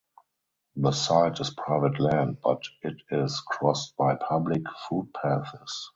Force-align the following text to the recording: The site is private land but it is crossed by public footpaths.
The 0.77 0.93
site 0.93 1.39
is 1.41 1.51
private 1.51 1.99
land 1.99 2.37
but 2.43 2.63
it 2.81 2.95
is 3.11 3.39
crossed 3.47 3.95
by 3.97 4.15
public 4.15 4.63
footpaths. 4.89 5.89